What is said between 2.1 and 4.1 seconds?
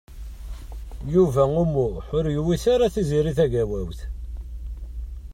ur yewwit ara Tiziri Tagawawt.